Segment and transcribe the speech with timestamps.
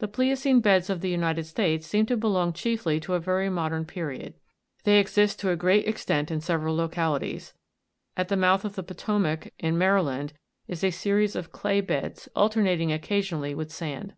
[0.00, 3.84] The pliocene beds of the United States seem to belong chiefly to a very modern
[3.84, 4.32] period;
[4.84, 7.52] they exist to a great extent in several localities.
[8.16, 10.32] At the mouth of the Potomac, in Maryland,
[10.66, 14.14] is a series of clay beds, alternating occasionally with sand.